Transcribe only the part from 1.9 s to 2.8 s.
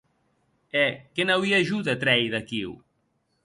trèir d'aquiu?